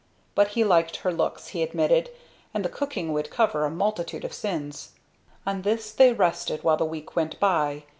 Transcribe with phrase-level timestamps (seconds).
[0.33, 2.09] But he liked her looks, he admitted,
[2.55, 4.93] and the cooking would cover a multitude of sins.
[5.45, 7.83] On this they rested, while the week went by.